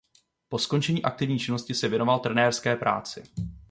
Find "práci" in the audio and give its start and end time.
2.75-3.23